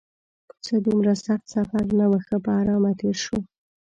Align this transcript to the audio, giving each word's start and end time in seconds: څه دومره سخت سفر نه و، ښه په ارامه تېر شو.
څه 0.63 0.73
دومره 0.85 1.13
سخت 1.25 1.45
سفر 1.55 1.85
نه 1.99 2.05
و، 2.09 2.13
ښه 2.25 2.37
په 2.45 2.51
ارامه 2.61 2.91
تېر 2.99 3.15
شو. 3.23 3.37